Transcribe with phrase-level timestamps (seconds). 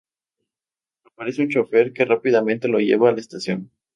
[1.05, 3.69] Aparece un chófer que rápidamente lo lleva a la estación.